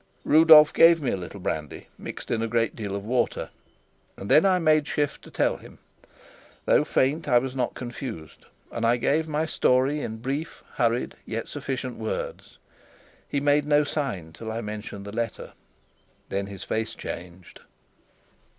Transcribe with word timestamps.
Rudolf 0.25 0.73
gave 0.73 0.99
me 0.99 1.11
a 1.11 1.15
little 1.15 1.39
brandy 1.39 1.85
mixed 1.95 2.31
in 2.31 2.41
a 2.41 2.47
great 2.47 2.75
deal 2.75 2.95
of 2.95 3.05
water, 3.05 3.51
and 4.17 4.31
then 4.31 4.47
I 4.47 4.57
made 4.57 4.87
shift 4.87 5.21
to 5.21 5.29
tell 5.29 5.57
him. 5.57 5.77
Though 6.65 6.83
faint, 6.83 7.27
I 7.27 7.37
was 7.37 7.55
not 7.55 7.75
confused, 7.75 8.47
and 8.71 8.83
I 8.83 8.97
gave 8.97 9.27
my 9.27 9.45
story 9.45 9.99
in 10.01 10.17
brief, 10.17 10.63
hurried, 10.77 11.13
yet 11.23 11.47
sufficient 11.47 11.97
words. 11.99 12.57
He 13.29 13.39
made 13.39 13.65
no 13.65 13.83
sign 13.83 14.33
till 14.33 14.51
I 14.51 14.59
mentioned 14.59 15.05
the 15.05 15.11
letter. 15.11 15.53
Then 16.29 16.47
his 16.47 16.63
face 16.63 16.95
changed. 16.95 17.59